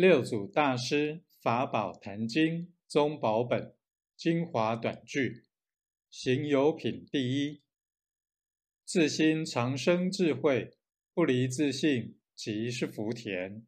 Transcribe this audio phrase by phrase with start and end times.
[0.00, 3.74] 六祖大师法宝坛经宗宝本
[4.16, 5.44] 精华短句
[6.08, 7.60] 行有品第一
[8.82, 10.70] 自心长生智慧
[11.12, 13.66] 不离自性即是福田。